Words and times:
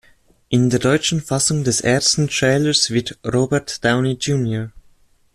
In 0.49 0.71
der 0.71 0.79
deutschen 0.79 1.21
Fassung 1.21 1.63
des 1.63 1.79
ersten 1.79 2.27
Trailers 2.27 2.89
wird 2.89 3.19
Robert 3.23 3.85
Downey 3.85 4.17
Jr. 4.19 4.71